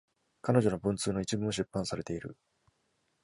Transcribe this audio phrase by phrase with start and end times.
[0.41, 2.35] 彼女の文通の一部も出版されている。